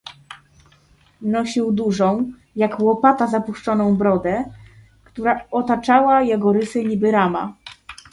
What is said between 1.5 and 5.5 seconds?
dużą, jak łopata zapuszczoną brodę, która